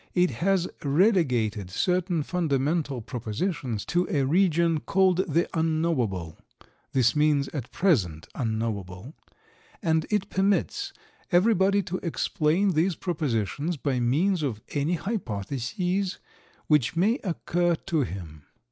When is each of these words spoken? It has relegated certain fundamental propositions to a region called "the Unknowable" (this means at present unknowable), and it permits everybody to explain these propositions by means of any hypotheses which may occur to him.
It 0.15 0.31
has 0.41 0.67
relegated 0.83 1.69
certain 1.69 2.23
fundamental 2.23 3.01
propositions 3.01 3.85
to 3.85 4.07
a 4.09 4.25
region 4.25 4.79
called 4.79 5.17
"the 5.31 5.47
Unknowable" 5.53 6.39
(this 6.91 7.15
means 7.15 7.49
at 7.49 7.71
present 7.71 8.27
unknowable), 8.33 9.13
and 9.79 10.07
it 10.09 10.31
permits 10.31 10.91
everybody 11.31 11.83
to 11.83 11.97
explain 12.01 12.71
these 12.71 12.95
propositions 12.95 13.77
by 13.77 13.99
means 13.99 14.41
of 14.41 14.59
any 14.69 14.95
hypotheses 14.95 16.17
which 16.65 16.95
may 16.95 17.19
occur 17.23 17.75
to 17.75 18.01
him. 18.01 18.45